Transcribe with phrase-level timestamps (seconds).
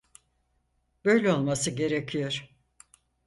[1.05, 2.49] Böyle olması gerekiyor.